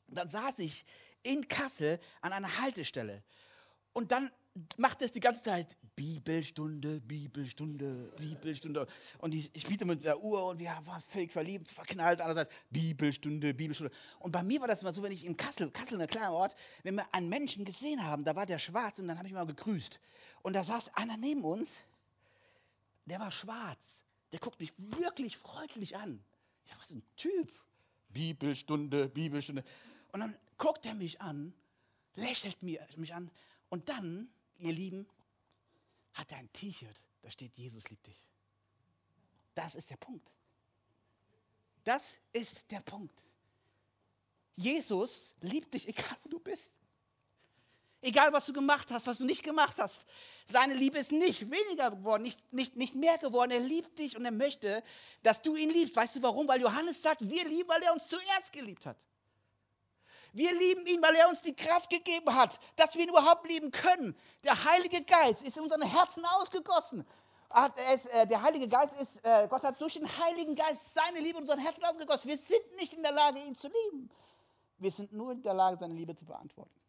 [0.08, 0.86] Und dann saß ich
[1.22, 3.24] in Kassel an einer Haltestelle.
[3.94, 4.32] Und dann
[4.78, 8.88] macht es die ganze Zeit Bibelstunde, Bibelstunde, Bibelstunde.
[9.20, 12.22] Und ich, ich spielte mit der Uhr und wir waren völlig verliebt, verknallt.
[12.22, 13.94] Andererseits Bibelstunde, Bibelstunde.
[14.20, 16.56] Und bei mir war das immer so, wenn ich in Kassel, Kassel, ein kleiner Ort,
[16.84, 19.46] wenn wir einen Menschen gesehen haben, da war der schwarz und dann habe ich mal
[19.46, 20.00] gegrüßt.
[20.42, 21.80] Und da saß einer neben uns,
[23.06, 24.06] der war schwarz.
[24.32, 26.24] Der guckt mich wirklich freundlich an.
[26.64, 27.52] Ich sage, was ist ein Typ?
[28.10, 29.64] Bibelstunde, Bibelstunde.
[30.12, 31.54] Und dann guckt er mich an,
[32.16, 33.32] lächelt mich an
[33.70, 35.08] und dann ihr Lieben,
[36.14, 38.26] hat er ein T-Shirt, da steht, Jesus liebt dich.
[39.56, 40.30] Das ist der Punkt.
[41.84, 43.16] Das ist der Punkt.
[44.56, 46.72] Jesus liebt dich, egal wo du bist.
[48.02, 50.06] Egal, was du gemacht hast, was du nicht gemacht hast.
[50.48, 53.52] Seine Liebe ist nicht weniger geworden, nicht, nicht, nicht mehr geworden.
[53.52, 54.84] Er liebt dich und er möchte,
[55.22, 55.96] dass du ihn liebst.
[55.96, 56.48] Weißt du warum?
[56.48, 58.98] Weil Johannes sagt, wir lieben, weil er uns zuerst geliebt hat.
[60.34, 63.72] Wir lieben ihn, weil er uns die Kraft gegeben hat, dass wir ihn überhaupt lieben
[63.72, 64.16] können.
[64.44, 67.06] Der Heilige Geist ist in unseren Herzen ausgegossen.
[67.52, 71.44] Äh, der Heilige Geist ist, äh, Gott hat durch den Heiligen Geist seine Liebe in
[71.44, 72.30] unseren Herzen ausgegossen.
[72.30, 74.10] Wir sind nicht in der Lage, ihn zu lieben.
[74.78, 76.80] Wir sind nur in der Lage, seine Liebe zu beantworten.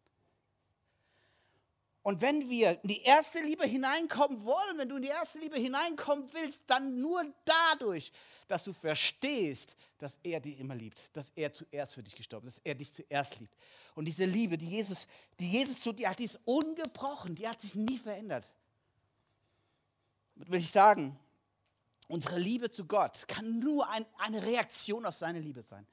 [2.03, 5.59] Und wenn wir in die erste Liebe hineinkommen wollen, wenn du in die erste Liebe
[5.59, 8.11] hineinkommen willst, dann nur dadurch,
[8.47, 12.57] dass du verstehst, dass er dich immer liebt, dass er zuerst für dich gestorben ist,
[12.57, 13.55] dass er dich zuerst liebt.
[13.93, 15.05] Und diese Liebe, die Jesus,
[15.39, 18.49] die Jesus zu dir hat, die ist ungebrochen, die hat sich nie verändert.
[20.33, 21.19] Damit will ich sagen,
[22.07, 25.85] unsere Liebe zu Gott kann nur ein, eine Reaktion auf seine Liebe sein.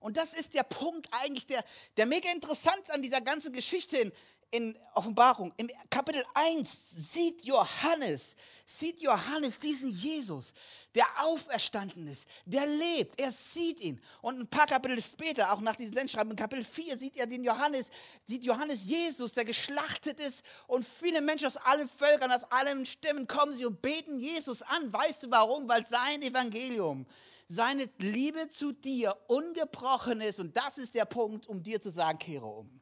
[0.00, 1.64] Und das ist der Punkt eigentlich, der,
[1.96, 4.12] der mega interessant an dieser ganzen Geschichte
[4.50, 6.70] in, Offenbarung, im Kapitel 1
[7.12, 8.34] sieht Johannes,
[8.66, 10.52] sieht Johannes diesen Jesus,
[10.94, 14.00] der auferstanden ist, der lebt, er sieht ihn.
[14.22, 17.44] Und ein paar Kapitel später, auch nach diesem Sendschreiben, in Kapitel 4 sieht er den
[17.44, 17.90] Johannes,
[18.26, 23.28] sieht Johannes Jesus, der geschlachtet ist und viele Menschen aus allen Völkern, aus allen Stimmen
[23.28, 24.92] kommen sie und beten Jesus an.
[24.92, 25.68] Weißt du warum?
[25.68, 27.06] Weil sein Evangelium,
[27.48, 32.18] seine Liebe zu dir ungebrochen ist und das ist der Punkt, um dir zu sagen,
[32.18, 32.79] kehre um.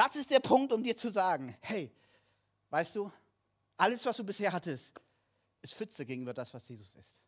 [0.00, 1.94] Das ist der Punkt, um dir zu sagen, hey,
[2.70, 3.12] weißt du,
[3.76, 4.92] alles, was du bisher hattest,
[5.60, 7.18] ist Pfütze gegenüber das, was Jesus ist.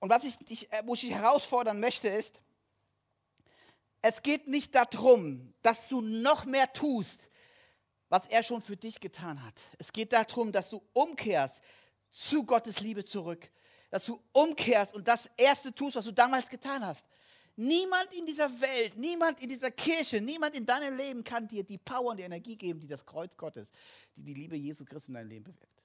[0.00, 2.42] Und was ich dich, äh, wo ich herausfordern möchte, ist,
[4.02, 7.30] es geht nicht darum, dass du noch mehr tust,
[8.10, 9.58] was er schon für dich getan hat.
[9.78, 11.62] Es geht darum, dass du umkehrst
[12.10, 13.50] zu Gottes Liebe zurück.
[13.88, 17.06] Dass du umkehrst und das Erste tust, was du damals getan hast.
[17.62, 21.76] Niemand in dieser Welt, niemand in dieser Kirche, niemand in deinem Leben kann dir die
[21.76, 23.70] Power und die Energie geben, die das Kreuz Gottes,
[24.16, 25.82] die die Liebe Jesu Christi in deinem Leben bewirkt.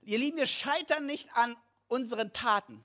[0.00, 2.84] Ihr Lieben, wir scheitern nicht an unseren Taten.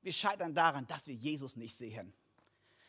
[0.00, 2.12] Wir scheitern daran, dass wir Jesus nicht sehen.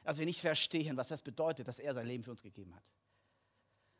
[0.03, 2.83] Dass wir nicht verstehen, was das bedeutet, dass er sein Leben für uns gegeben hat.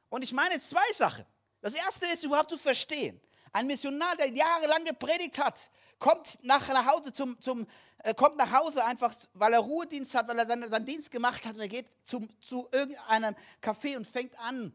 [0.10, 1.26] Und ich meine zwei Sachen.
[1.62, 3.22] Das erste ist überhaupt zu verstehen.
[3.52, 5.70] Ein Missionar, der jahrelang gepredigt hat,
[6.04, 7.66] kommt nach, nach Hause zum, zum
[8.00, 11.46] äh, kommt nach Hause einfach, weil er Ruhedienst hat, weil er seinen, seinen Dienst gemacht
[11.46, 14.74] hat und er geht zum, zu irgendeinem Café und fängt an,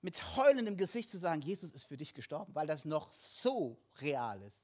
[0.00, 4.40] mit heulendem Gesicht zu sagen, Jesus ist für dich gestorben, weil das noch so real
[4.42, 4.58] ist.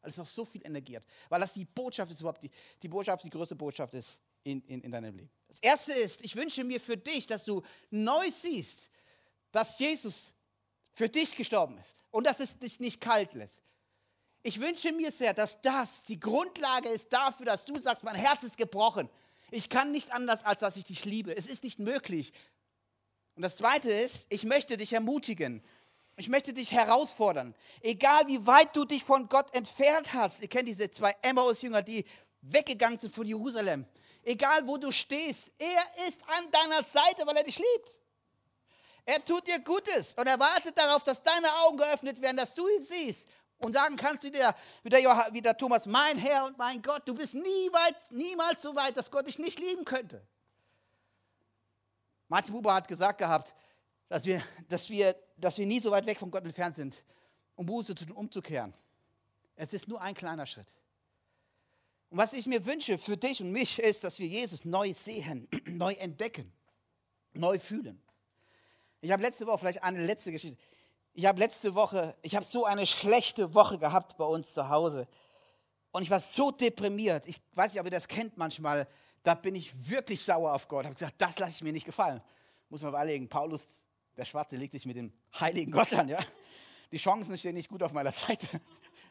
[0.00, 1.04] Weil es auch so viel Energie hat.
[1.28, 2.50] Weil das die Botschaft ist überhaupt, die,
[2.82, 5.30] die Botschaft, die größte Botschaft ist in, in, in deinem Leben.
[5.48, 8.88] Das erste ist, ich wünsche mir für dich, dass du neu siehst,
[9.52, 10.32] dass Jesus
[10.92, 13.60] für dich gestorben ist und dass es dich nicht kalt lässt.
[14.48, 18.42] Ich wünsche mir sehr, dass das die Grundlage ist dafür, dass du sagst, mein Herz
[18.42, 19.10] ist gebrochen.
[19.50, 21.36] Ich kann nicht anders, als dass ich dich liebe.
[21.36, 22.32] Es ist nicht möglich.
[23.36, 25.62] Und das Zweite ist, ich möchte dich ermutigen.
[26.16, 27.54] Ich möchte dich herausfordern.
[27.82, 30.40] Egal wie weit du dich von Gott entfernt hast.
[30.40, 32.06] Ihr kennt diese zwei Emmaus-Jünger, die
[32.40, 33.84] weggegangen sind von Jerusalem.
[34.22, 37.94] Egal wo du stehst, er ist an deiner Seite, weil er dich liebt.
[39.04, 42.66] Er tut dir Gutes und er wartet darauf, dass deine Augen geöffnet werden, dass du
[42.66, 43.26] ihn siehst
[43.58, 47.34] und sagen kannst wie der, wie der Thomas, mein Herr und mein Gott, du bist
[47.34, 50.22] nie weit, niemals so weit, dass Gott dich nicht lieben könnte.
[52.28, 53.54] Martin Buber hat gesagt gehabt,
[54.08, 57.02] dass wir, dass, wir, dass wir nie so weit weg von Gott entfernt sind,
[57.56, 58.72] um Buße zu tun, umzukehren.
[59.56, 60.72] Es ist nur ein kleiner Schritt.
[62.10, 65.48] Und was ich mir wünsche für dich und mich ist, dass wir Jesus neu sehen,
[65.66, 66.52] neu entdecken,
[67.32, 68.00] neu fühlen.
[69.00, 70.58] Ich habe letzte Woche, vielleicht eine letzte Geschichte.
[71.18, 75.08] Ich habe letzte Woche, ich habe so eine schlechte Woche gehabt bei uns zu Hause.
[75.90, 77.26] Und ich war so deprimiert.
[77.26, 78.86] Ich weiß nicht, ob ihr das kennt manchmal.
[79.24, 80.82] Da bin ich wirklich sauer auf Gott.
[80.82, 82.22] Ich habe gesagt, das lasse ich mir nicht gefallen.
[82.68, 83.28] Muss man überlegen.
[83.28, 83.66] Paulus,
[84.16, 86.08] der Schwarze, legt sich mit dem heiligen Gott an.
[86.08, 86.20] Ja?
[86.92, 88.60] Die Chancen stehen nicht gut auf meiner Seite.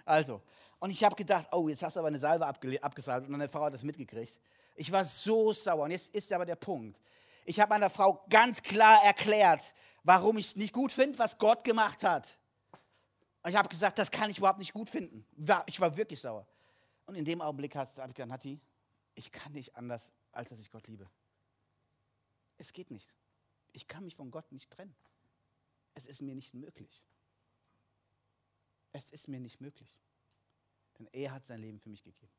[0.05, 0.41] Also,
[0.79, 3.65] und ich habe gedacht, oh, jetzt hast du aber eine Salbe abgesalbt und meine Frau
[3.65, 4.39] hat das mitgekriegt.
[4.75, 5.83] Ich war so sauer.
[5.83, 6.97] Und jetzt ist aber der Punkt.
[7.43, 9.73] Ich habe meiner Frau ganz klar erklärt,
[10.07, 12.39] warum ich nicht gut finde, was Gott gemacht hat.
[13.43, 15.25] Und ich habe gesagt, das kann ich überhaupt nicht gut finden.
[15.65, 16.47] Ich war wirklich sauer.
[17.05, 18.59] Und in dem Augenblick habe ich gesagt, Nati,
[19.15, 21.09] ich kann nicht anders, als dass ich Gott liebe.
[22.57, 23.13] Es geht nicht.
[23.73, 24.95] Ich kann mich von Gott nicht trennen.
[25.93, 27.03] Es ist mir nicht möglich.
[28.93, 29.99] Es ist mir nicht möglich.
[30.97, 32.31] Denn er hat sein Leben für mich gegeben.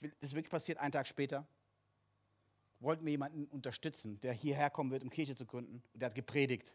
[0.00, 1.46] Will, das ist wirklich passiert einen Tag später
[2.82, 5.82] wollten wir jemanden unterstützen, der hierher kommen wird, um Kirche zu gründen.
[5.92, 6.74] Und der hat gepredigt.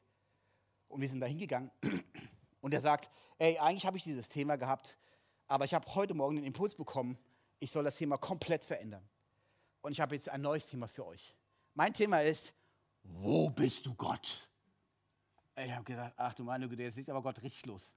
[0.87, 1.71] Und wir sind da hingegangen.
[2.61, 4.97] Und er sagt, ey, eigentlich habe ich dieses Thema gehabt,
[5.47, 7.17] aber ich habe heute Morgen den Impuls bekommen,
[7.59, 9.07] ich soll das Thema komplett verändern.
[9.81, 11.33] Und ich habe jetzt ein neues Thema für euch.
[11.73, 12.53] Mein Thema ist,
[13.03, 14.49] wo bist du Gott?
[15.55, 17.89] Ich habe gesagt, ach du meine Güte, jetzt sieht aber Gott richtig los.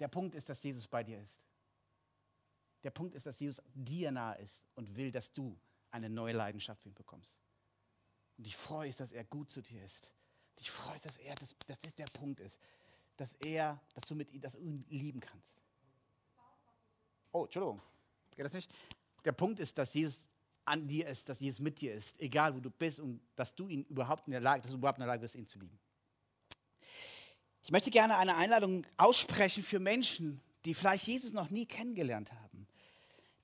[0.00, 1.40] Der Punkt ist, dass Jesus bei dir ist.
[2.82, 5.58] Der Punkt ist, dass Jesus dir nahe ist und will, dass du
[5.98, 7.38] eine neue Leidenschaft für ihn bekommst.
[8.36, 10.10] Und die Freude ist, dass er gut zu dir ist.
[10.60, 12.58] Die Freude ist, dass er, das, das ist der Punkt ist,
[13.16, 15.54] dass er, dass du mit ihm, dass ihn lieben kannst.
[17.32, 17.82] Oh, Entschuldigung.
[18.34, 18.70] Geht das nicht?
[19.24, 20.24] Der Punkt ist, dass Jesus
[20.64, 23.68] an dir ist, dass Jesus mit dir ist, egal wo du bist und dass du
[23.68, 25.78] ihn überhaupt in der Lage, dass du überhaupt in der Lage bist, ihn zu lieben.
[27.62, 32.47] Ich möchte gerne eine Einladung aussprechen für Menschen, die vielleicht Jesus noch nie kennengelernt haben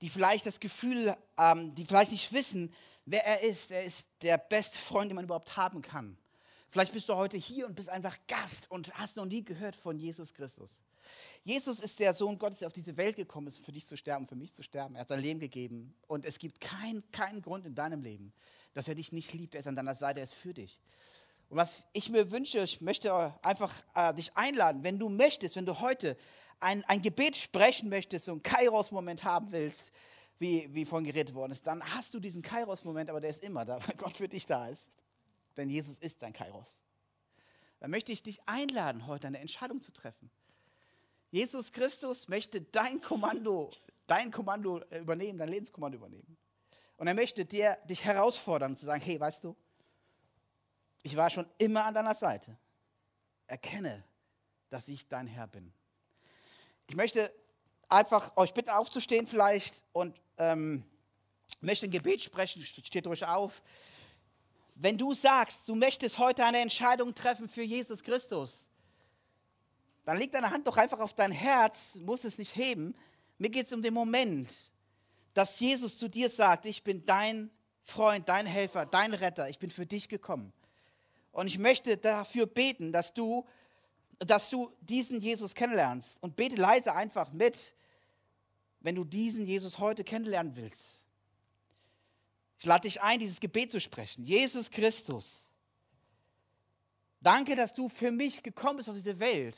[0.01, 2.73] die vielleicht das Gefühl, ähm, die vielleicht nicht wissen,
[3.05, 3.71] wer er ist.
[3.71, 6.17] Er ist der beste Freund, den man überhaupt haben kann.
[6.69, 9.97] Vielleicht bist du heute hier und bist einfach Gast und hast noch nie gehört von
[9.97, 10.81] Jesus Christus.
[11.43, 14.27] Jesus ist der Sohn Gottes, der auf diese Welt gekommen ist, für dich zu sterben,
[14.27, 14.95] für mich zu sterben.
[14.95, 15.95] Er hat sein Leben gegeben.
[16.07, 18.33] Und es gibt keinen kein Grund in deinem Leben,
[18.73, 19.53] dass er dich nicht liebt.
[19.53, 20.81] Er ist an deiner Seite, er ist für dich.
[21.49, 25.65] Und was ich mir wünsche, ich möchte einfach äh, dich einladen, wenn du möchtest, wenn
[25.67, 26.17] du heute
[26.59, 29.91] ein, ein Gebet sprechen möchtest, so einen Kairos-Moment haben willst,
[30.39, 33.65] wie, wie vorhin geredet worden ist, dann hast du diesen Kairos-Moment, aber der ist immer
[33.65, 34.89] da, weil Gott für dich da ist.
[35.57, 36.81] Denn Jesus ist dein Kairos.
[37.79, 40.29] Dann möchte ich dich einladen, heute eine Entscheidung zu treffen.
[41.31, 43.71] Jesus Christus möchte dein Kommando,
[44.07, 46.37] dein Kommando übernehmen, dein Lebenskommando übernehmen.
[46.97, 49.55] Und er möchte dir, dich herausfordern, zu sagen, hey, weißt du,
[51.03, 52.57] ich war schon immer an deiner Seite.
[53.47, 54.03] Erkenne,
[54.69, 55.73] dass ich dein Herr bin.
[56.89, 57.33] Ich möchte
[57.89, 60.83] einfach euch bitten, aufzustehen vielleicht und ähm,
[61.61, 62.61] möchte ein Gebet sprechen.
[62.63, 63.61] Steht ruhig auf.
[64.75, 68.67] Wenn du sagst, du möchtest heute eine Entscheidung treffen für Jesus Christus,
[70.03, 72.95] dann leg deine Hand doch einfach auf dein Herz, muss es nicht heben.
[73.37, 74.53] Mir geht es um den Moment,
[75.33, 77.49] dass Jesus zu dir sagt, ich bin dein
[77.83, 80.53] Freund, dein Helfer, dein Retter, ich bin für dich gekommen.
[81.31, 83.45] Und ich möchte dafür beten, dass du
[84.19, 86.17] dass du diesen Jesus kennenlernst.
[86.21, 87.73] Und bete leise einfach mit,
[88.79, 90.83] wenn du diesen Jesus heute kennenlernen willst.
[92.59, 94.23] Ich lade dich ein, dieses Gebet zu sprechen.
[94.23, 95.49] Jesus Christus,
[97.19, 99.57] danke, dass du für mich gekommen bist auf diese Welt.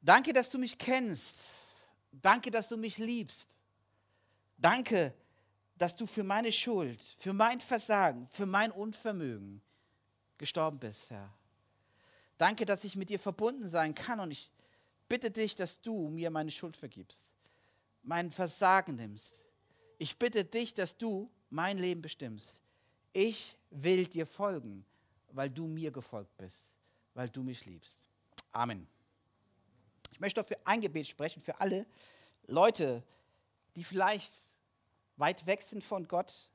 [0.00, 1.34] Danke, dass du mich kennst.
[2.12, 3.46] Danke, dass du mich liebst.
[4.56, 5.14] Danke,
[5.76, 9.60] dass du für meine Schuld, für mein Versagen, für mein Unvermögen
[10.36, 11.37] gestorben bist, Herr.
[12.38, 14.50] Danke, dass ich mit dir verbunden sein kann und ich
[15.08, 17.22] bitte dich, dass du mir meine Schuld vergibst,
[18.02, 19.40] mein Versagen nimmst.
[19.98, 22.56] Ich bitte dich, dass du mein Leben bestimmst.
[23.12, 24.84] Ich will dir folgen,
[25.32, 26.70] weil du mir gefolgt bist,
[27.14, 28.08] weil du mich liebst.
[28.52, 28.86] Amen.
[30.12, 31.86] Ich möchte auch für ein Gebet sprechen, für alle
[32.46, 33.02] Leute,
[33.74, 34.32] die vielleicht
[35.16, 36.50] weit weg sind von Gott,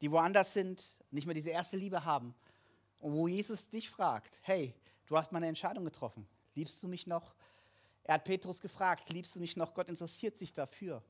[0.00, 2.34] die woanders sind, nicht mehr diese erste Liebe haben.
[2.98, 4.74] Und wo Jesus dich fragt, hey,
[5.12, 6.26] du hast meine Entscheidung getroffen.
[6.54, 7.34] Liebst du mich noch?
[8.04, 9.74] Er hat Petrus gefragt, liebst du mich noch?
[9.74, 11.02] Gott interessiert sich dafür.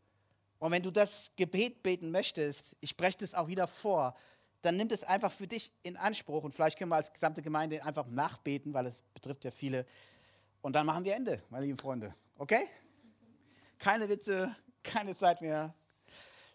[0.58, 4.16] Und wenn du das Gebet beten möchtest, ich spreche das auch wieder vor,
[4.60, 7.84] dann nimm das einfach für dich in Anspruch und vielleicht können wir als gesamte Gemeinde
[7.84, 9.86] einfach nachbeten, weil es betrifft ja viele.
[10.62, 12.12] Und dann machen wir Ende, meine lieben Freunde.
[12.38, 12.66] Okay?
[13.78, 15.74] Keine Witze, keine Zeit mehr.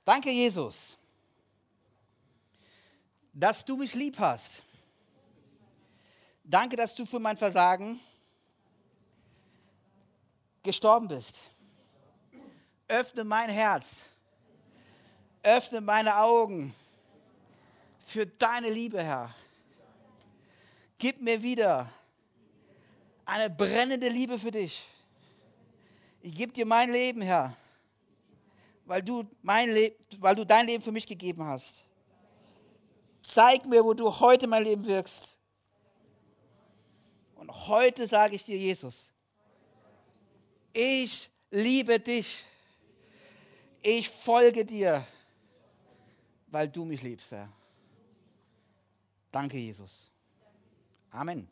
[0.03, 0.97] Danke, Jesus,
[3.31, 4.61] dass du mich lieb hast.
[6.49, 7.99] Danke, dass du für mein Versagen
[10.63, 11.41] gestorben bist.
[12.87, 13.97] Öffne mein Herz.
[15.43, 16.73] Öffne meine Augen
[18.05, 19.35] für deine Liebe, Herr.
[20.97, 21.91] Gib mir wieder
[23.25, 24.87] eine brennende Liebe für dich.
[26.21, 27.57] Ich gebe dir mein Leben, Herr,
[28.85, 31.83] weil du, mein Le weil du dein Leben für mich gegeben hast.
[33.21, 35.36] Zeig mir, wo du heute mein Leben wirkst.
[37.37, 39.11] Und heute sage ich dir, Jesus,
[40.73, 42.43] ich liebe dich.
[43.81, 45.05] Ich folge dir,
[46.47, 47.49] weil du mich liebst, Herr.
[49.31, 50.11] Danke, Jesus.
[51.11, 51.47] Amen.